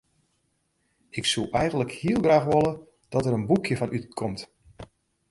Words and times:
Ik 1.09 1.25
soe 1.25 1.49
eigentlik 1.51 1.91
heel 1.91 2.19
graach 2.21 2.43
wolle 2.51 2.73
dat 3.11 3.23
der 3.23 3.33
in 3.37 3.45
boekje 3.49 3.77
fan 3.77 3.93
útkomt. 3.97 4.41